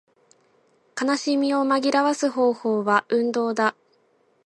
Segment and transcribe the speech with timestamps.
[0.99, 3.75] 悲しみを紛らわす方法は運動だ